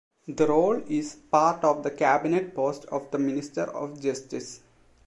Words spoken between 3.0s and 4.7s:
the Minister of Justice.